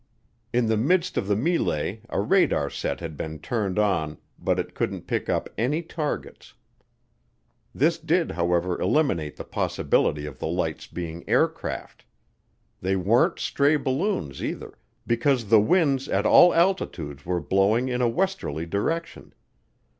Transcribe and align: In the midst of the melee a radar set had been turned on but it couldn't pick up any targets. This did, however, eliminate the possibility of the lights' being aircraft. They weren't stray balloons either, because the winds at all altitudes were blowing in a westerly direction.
In 0.51 0.65
the 0.65 0.77
midst 0.77 1.15
of 1.15 1.27
the 1.27 1.35
melee 1.35 2.01
a 2.09 2.19
radar 2.21 2.71
set 2.71 3.01
had 3.01 3.15
been 3.15 3.37
turned 3.37 3.77
on 3.77 4.17
but 4.39 4.57
it 4.57 4.73
couldn't 4.73 5.05
pick 5.05 5.29
up 5.29 5.47
any 5.59 5.83
targets. 5.83 6.55
This 7.75 7.99
did, 7.99 8.31
however, 8.31 8.81
eliminate 8.81 9.35
the 9.35 9.43
possibility 9.43 10.25
of 10.25 10.39
the 10.39 10.47
lights' 10.47 10.87
being 10.87 11.23
aircraft. 11.29 12.03
They 12.81 12.95
weren't 12.95 13.37
stray 13.37 13.75
balloons 13.75 14.43
either, 14.43 14.75
because 15.05 15.45
the 15.49 15.61
winds 15.61 16.09
at 16.09 16.25
all 16.25 16.51
altitudes 16.51 17.23
were 17.23 17.39
blowing 17.39 17.87
in 17.87 18.01
a 18.01 18.09
westerly 18.09 18.65
direction. 18.65 19.35